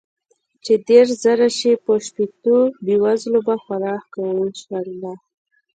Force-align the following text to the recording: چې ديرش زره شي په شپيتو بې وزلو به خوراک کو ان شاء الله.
چې 0.63 0.73
ديرش 0.87 1.09
زره 1.23 1.47
شي 1.57 1.71
په 1.83 1.93
شپيتو 2.05 2.57
بې 2.85 2.95
وزلو 3.03 3.39
به 3.47 3.55
خوراک 3.63 4.03
کو 4.13 4.21
ان 4.45 4.49
شاء 4.61 4.81
الله. 4.91 5.13